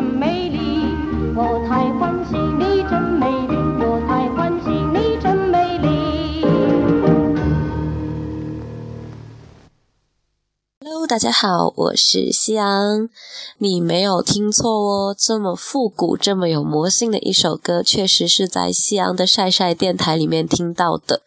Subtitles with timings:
[0.00, 0.86] 美丽，
[1.34, 2.11] 我太欢喜。
[11.12, 13.10] 大家好，我是夕阳。
[13.58, 21.20] 你没有听错哦，这么复古、这么有魔性的一首歌，确实是在夕阳的晒晒电台里面听到的。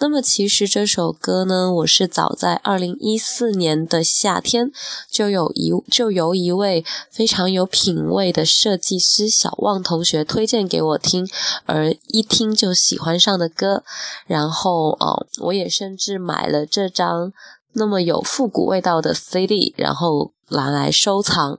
[0.00, 4.72] 那么，其实这首歌呢，我是早在二零一四年的夏天，
[5.08, 11.24] 就有一就由一位非常有品味的设计师小旺同学推荐给我听，
[11.66, 13.84] 而一听就喜欢上的歌。
[14.26, 17.32] 然后，哦，我也甚至买了这张。
[17.72, 21.58] 那么有复古味道的 CD，然后拿来收藏。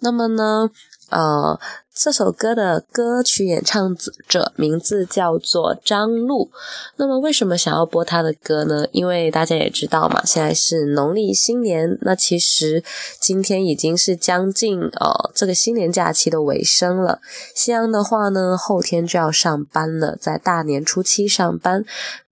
[0.00, 0.70] 那么呢，
[1.08, 1.58] 呃，
[1.94, 3.96] 这首歌的歌曲演唱
[4.28, 6.50] 者名字叫做张璐。
[6.96, 8.86] 那么为什么想要播他的歌呢？
[8.92, 12.84] 因为大家也知道嘛，现在是农历新年，那其实
[13.18, 17.20] 今天已经是将近呃这个新年假期的尾声了。
[17.54, 21.86] 西安的话呢，后天就要上班了，在大年初七上班。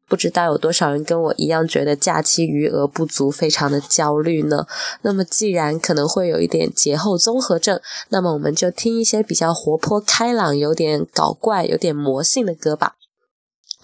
[0.06, 4.66] 不知道有多少人跟我一样觉得假期余额不足，非常的焦虑呢？
[5.02, 12.96] 那么既然可能会有一点节后综合症，那么我们就听一些比较活泼开朗、有点搞怪、有点魔性的歌吧。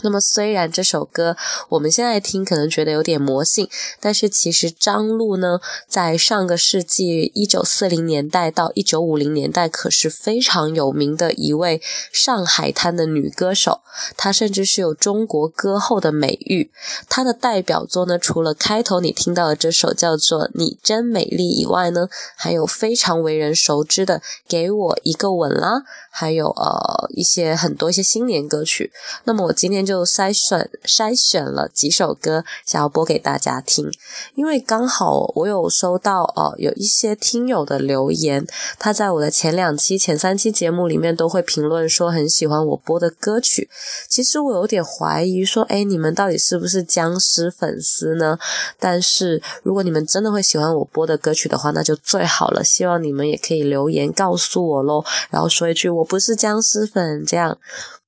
[0.03, 1.37] 那么虽然这首歌
[1.69, 3.69] 我们现在听可能觉得有点魔性，
[4.01, 13.81] 但是其实张璐呢，在上个世纪一九四零年代到一九五零年代可是非常有名的一位上海滩的女歌手，
[14.17, 16.71] 她甚至是有中国歌后的美誉。
[17.09, 24.19] 她的代表作呢，除了开头你听到的这首叫做《你真美丽》以外呢，还有非常为人熟知的
[24.49, 28.91] 《给我一个吻》啦，还有呃一些很多一些新年歌曲。
[29.25, 29.90] 那么我今天。
[29.91, 33.91] 就筛选筛选了几首歌，想要播给大家听。
[34.37, 38.47] 因为刚好我有收到呃有一些听友的留言，
[38.79, 43.69] 他在我的前两期、前三期节目里面都会评论说很喜欢我播的歌曲。
[44.09, 48.39] 其实我有点怀疑说，哎，你们到底是不是僵尸粉丝呢？
[48.79, 52.63] 但是如果你们真的会喜欢我播的歌曲的话，那就最好了。
[52.63, 57.59] 希望你们也可以留言告诉我咯，然后说一句我不是僵尸粉这样。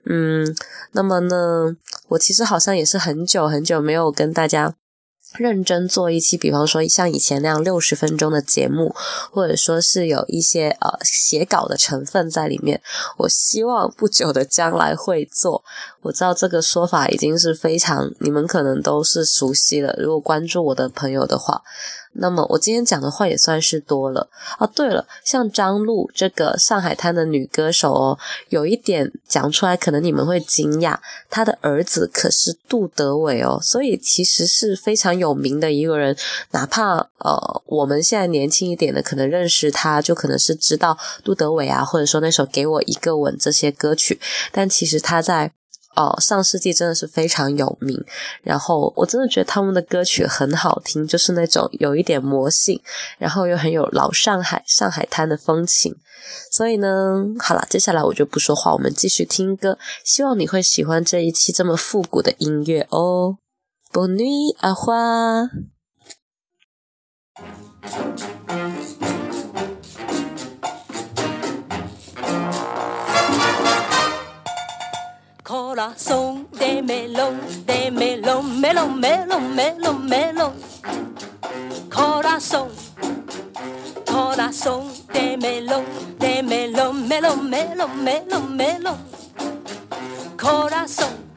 [0.04, 0.54] 嗯，
[0.92, 1.76] 那么呢，
[2.08, 4.74] 我其实好像也是很久很久没有跟大家
[5.34, 8.94] 认真做一期，比方说像以前那样六十分钟的节目，
[9.30, 12.82] 或者说是有一些呃写稿的成分在里面。
[13.16, 15.64] 我希望不久的将来会做。
[16.02, 19.94] 我知道这个说法已经是非常，你们可能都是熟悉了。
[19.98, 21.62] 如果关注我的朋友的话，
[22.14, 24.28] 那么我今天讲的话也算是多了
[24.58, 24.70] 哦。
[24.74, 28.18] 对了，像张璐这个上海滩的女歌手哦，
[28.48, 30.98] 有一点讲出来可能你们会惊讶，
[31.30, 36.16] 她的儿子可是杜德伟哦，所以其实是非常有名的一个人。
[36.50, 44.20] 哪怕呃我们现在年轻一点的可能认识他，就可能是知道杜德伟啊，或者说那首《给我一个吻》这些歌曲，
[44.52, 45.52] 但其实他在。
[45.94, 48.02] 哦，上世纪真的是非常有名，
[48.42, 52.80] 然后我真的觉得他们的歌曲很好听，就是那种有一点魔性，
[53.18, 55.94] 然后又很有老上海上海滩的风情。
[56.50, 59.78] 所以呢，好了，接下来我就不说话，我们继续听歌。
[60.04, 63.38] 希望你会喜欢这一期这么复古的音乐哦。
[63.92, 64.72] Bonne nuit，阿
[75.82, 80.52] Corazón de melón, de melón, melón, melón, melón, melón.
[81.92, 82.68] Corazón,
[84.06, 85.84] corazón de melón,
[86.20, 88.98] de melón, melón, melón, melón, melón.
[90.40, 91.31] Corazón.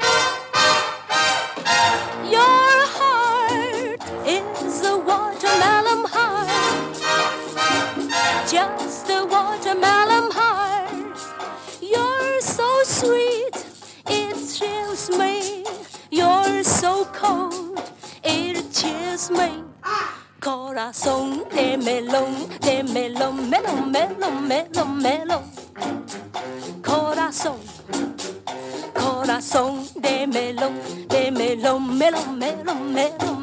[32.95, 33.34] primero.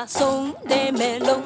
[0.00, 1.42] Corazón de melón,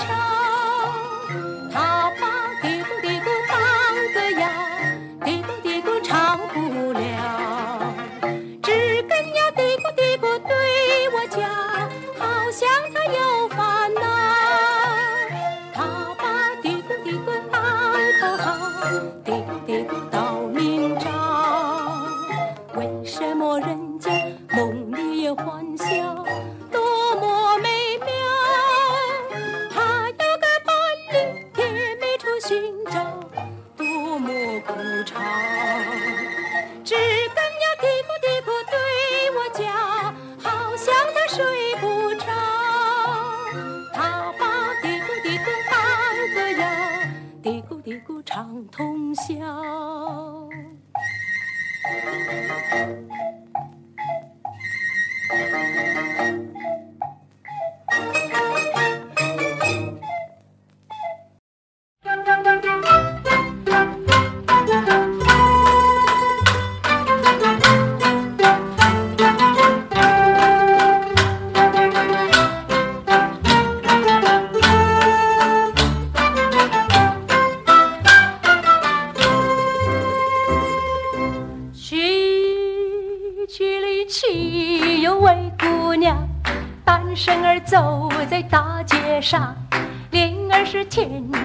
[0.00, 0.37] छा
[32.48, 33.57] 寻找。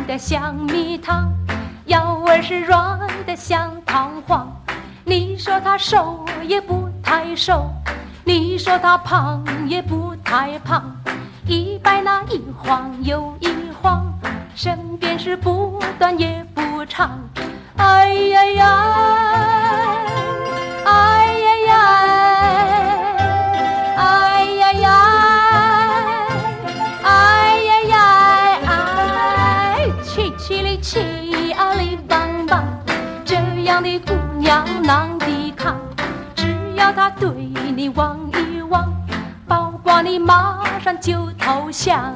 [0.05, 1.31] 的像蜜糖，
[1.86, 4.51] 腰儿是软的像弹簧。
[5.05, 7.69] 你说他瘦也不太瘦，
[8.24, 10.83] 你说他胖也不太胖，
[11.45, 13.48] 一摆那一晃又一
[13.81, 14.05] 晃，
[14.55, 17.19] 身边是不短也不长。
[17.77, 19.62] 哎呀呀，
[36.75, 37.30] 要他对
[37.75, 38.92] 你望一望，
[39.48, 42.15] 包括你马上就投降。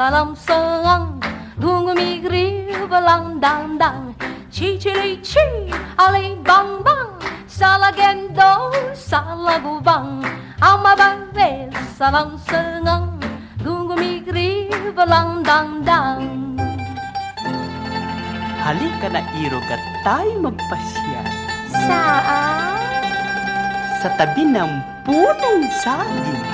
[0.00, 1.20] salam selang
[1.60, 4.16] Dungu migri belang dang dang
[4.48, 5.68] chi chi li chi
[6.00, 7.08] ale bang bang
[7.44, 7.92] Salah
[8.96, 10.24] sala bu bang
[10.64, 11.68] Ama babel
[12.00, 13.20] salam sengang
[13.60, 16.24] Dungu migri belang dang dang
[18.64, 21.22] Halika na iro ka tayo magpasya
[21.84, 22.80] Saan?
[24.00, 26.44] Sa tabi ng punong saging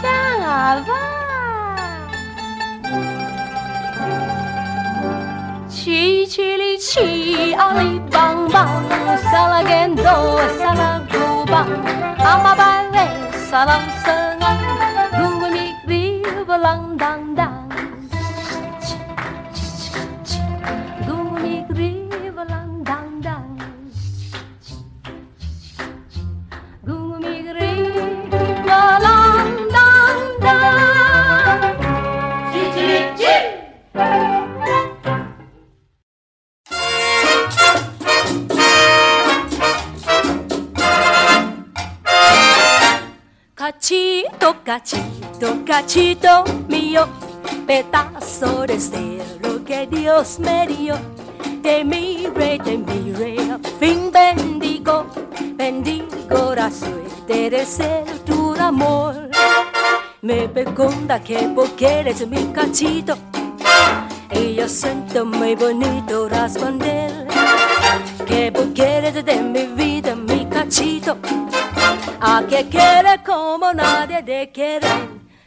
[0.00, 1.25] Siya nga ba?
[6.96, 8.66] 曲里曲啊里梆梆，
[13.50, 13.72] 萨拉
[43.86, 47.06] Cachito, cachito, cachito mío,
[47.68, 50.96] pedazo de cielo que Dios me dio.
[51.62, 55.06] Te mire, te mire, a fin bendigo,
[55.54, 59.30] bendigo la suerte de ser tu amor.
[60.20, 63.16] Me pregunta que por qué eres mi cachito,
[64.32, 67.28] y yo siento muy bonito responder.
[68.26, 71.16] Que porque eres de mi vida, mi cachito.
[72.48, 74.86] Que quiere como nadie de quiere.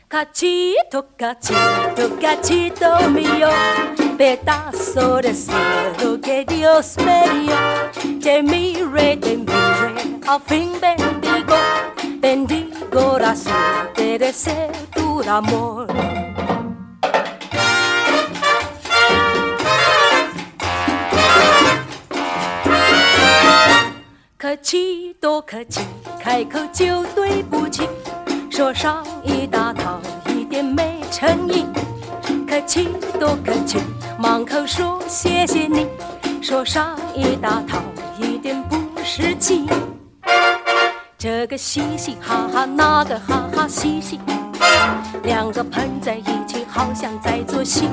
[0.09, 3.47] Cachito, cachito, cachito mío,
[4.17, 8.19] pedazo de cielo que Dios me dio.
[8.19, 11.55] Te mire, te mire, al fin bendigo,
[12.19, 15.87] bendigo la suerte de ser tu amor.
[24.41, 25.81] “客气多客气，
[26.17, 27.83] 开口就对不起，
[28.49, 31.65] 说上一大套一点没诚意。
[32.47, 32.87] 客气
[33.19, 33.79] 多客气，
[34.17, 35.85] 满口说谢谢你，
[36.41, 37.83] 说上一大套
[38.17, 39.67] 一点不实际。
[41.17, 44.21] 这个嘻嘻哈哈，那个哈哈嘻嘻，
[45.21, 47.89] 两个碰在一起，好像在做戏。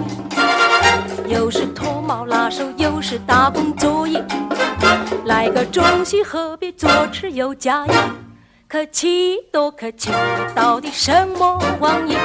[1.26, 4.24] 又是脱毛拉手，又是打工作业，
[5.24, 7.94] 来个中西合璧，左吃右加盐。
[8.68, 10.10] 客气多客气，
[10.54, 12.16] 到底什么玩意？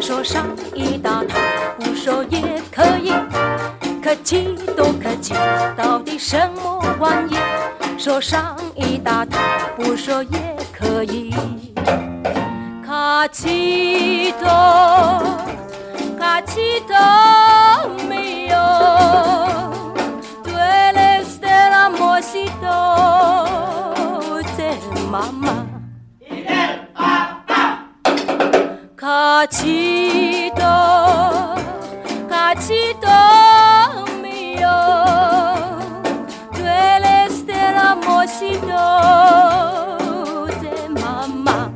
[0.00, 1.38] 说上一大套，
[1.78, 3.12] 不说也可以。
[4.02, 5.34] 客气多客气，
[5.76, 7.36] 到底什么玩意？
[7.98, 9.38] 说上一大套，
[9.76, 11.34] 不说也可以。
[12.86, 14.46] 卡奇多，
[16.18, 16.94] 卡奇多
[18.08, 18.56] 没有。
[22.60, 22.66] ど
[24.36, 24.78] うぜ
[25.10, 25.66] ママ
[29.00, 30.60] 勝ちと
[32.28, 33.06] 勝ちと
[34.22, 34.68] みよ
[36.52, 39.68] tú eres de la mossi dolce
[41.00, 41.72] mamá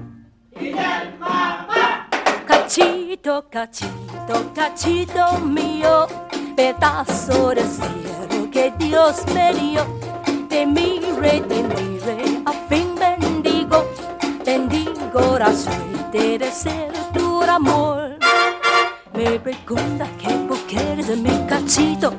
[2.46, 6.06] cachito cachito cachito mío
[6.56, 10.01] pedazo de cielo que Dios me dio
[10.52, 11.42] Te mire,
[12.44, 13.88] a fin bendigo,
[14.44, 18.18] bendigo la suerte de ser tu amor.
[19.14, 22.12] Me pregunta que por qué eres mi cachito,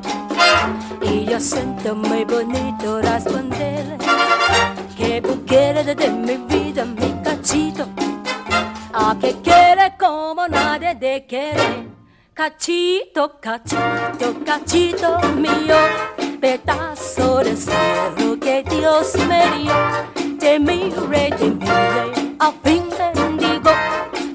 [1.04, 4.00] y yo siento muy bonito responderle
[4.98, 7.86] que por qué eres de mi vida mi cachito.
[8.94, 11.88] A que quiere como nadie te quiere.
[12.34, 15.76] Cachito, cachito, cachito mío,
[16.44, 20.38] pedazo de cielo que Dios me dio.
[20.38, 22.84] Te mire, te mire, a fin
[23.16, 23.72] bendigo,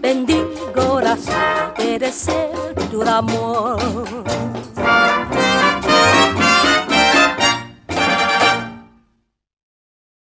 [0.01, 4.08] bendigo la suerte de ser tu amor.